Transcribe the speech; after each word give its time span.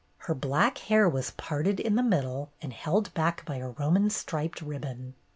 Her 0.17 0.33
black 0.33 0.79
hair 0.79 1.07
was 1.07 1.29
parted 1.29 1.79
in 1.79 1.93
the 1.95 2.01
middle 2.01 2.49
and 2.59 2.73
held 2.73 3.13
back 3.13 3.45
by 3.45 3.57
a 3.57 3.67
Roman 3.69 4.09
striped 4.09 4.59
ribbon. 4.63 5.13